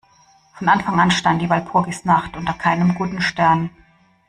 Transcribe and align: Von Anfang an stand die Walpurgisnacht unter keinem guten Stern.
Von 0.55 0.67
Anfang 0.67 0.99
an 0.99 1.11
stand 1.11 1.43
die 1.43 1.49
Walpurgisnacht 1.51 2.35
unter 2.35 2.53
keinem 2.53 2.95
guten 2.95 3.21
Stern. 3.21 3.69